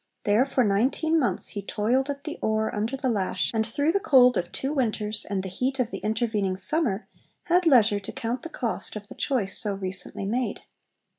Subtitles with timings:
[0.23, 3.99] There for nineteen months he toiled at the oar under the lash, and through the
[3.99, 7.07] cold of two winters, and the heat of the intervening summer,
[7.43, 10.61] had leisure to count the cost of the choice so recently made.